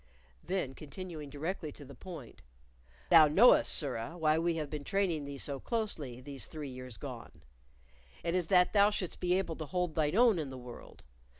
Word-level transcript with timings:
Then, 0.43 0.73
continuing 0.73 1.29
directly 1.29 1.71
to 1.73 1.85
the 1.85 1.93
point: 1.93 2.41
"Thou 3.11 3.27
knowest, 3.27 3.71
sirrah, 3.71 4.17
why 4.17 4.39
we 4.39 4.55
have 4.55 4.67
been 4.67 4.83
training 4.83 5.25
thee 5.25 5.37
so 5.37 5.59
closely 5.59 6.19
these 6.19 6.47
three 6.47 6.69
years 6.69 6.97
gone; 6.97 7.43
it 8.23 8.33
is 8.33 8.47
that 8.47 8.73
thou 8.73 8.89
shouldst 8.89 9.19
be 9.19 9.37
able 9.37 9.57
to 9.57 9.65
hold 9.67 9.93
thine 9.93 10.15
own 10.15 10.39
in 10.39 10.49
the 10.49 10.57
world. 10.57 11.03